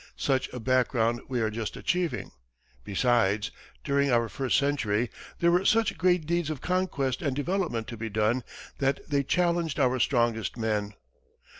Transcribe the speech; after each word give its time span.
Such 0.17 0.51
a 0.51 0.59
background 0.59 1.21
we 1.27 1.41
are 1.41 1.51
just 1.51 1.77
achieving. 1.77 2.31
Besides, 2.83 3.51
during 3.83 4.09
our 4.09 4.29
first 4.29 4.57
century, 4.57 5.11
there 5.37 5.51
were 5.51 5.63
such 5.63 5.95
great 5.95 6.25
deeds 6.25 6.49
of 6.49 6.59
conquest 6.59 7.21
and 7.21 7.35
development 7.35 7.85
to 7.89 7.97
be 7.97 8.09
done 8.09 8.43
that 8.79 9.07
they 9.07 9.21
challenged 9.21 9.79
our 9.79 9.99
strongest 9.99 10.57
men. 10.57 10.95